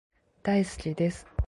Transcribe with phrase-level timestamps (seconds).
[0.41, 1.27] 大好きです